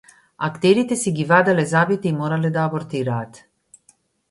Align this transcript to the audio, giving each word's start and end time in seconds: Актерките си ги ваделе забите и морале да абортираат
Актерките 0.45 0.97
си 1.01 1.13
ги 1.19 1.25
ваделе 1.33 1.67
забите 1.75 2.11
и 2.13 2.15
морале 2.23 2.53
да 2.57 2.65
абортираат 2.71 3.41